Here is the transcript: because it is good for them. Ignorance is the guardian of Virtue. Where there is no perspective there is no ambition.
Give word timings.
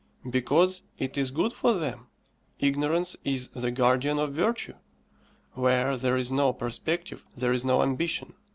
because 0.27 0.81
it 0.97 1.15
is 1.15 1.29
good 1.29 1.53
for 1.53 1.75
them. 1.75 2.07
Ignorance 2.59 3.15
is 3.23 3.49
the 3.49 3.69
guardian 3.69 4.17
of 4.17 4.33
Virtue. 4.33 4.73
Where 5.53 5.95
there 5.95 6.17
is 6.17 6.31
no 6.31 6.53
perspective 6.53 7.23
there 7.37 7.53
is 7.53 7.63
no 7.63 7.83
ambition. 7.83 8.33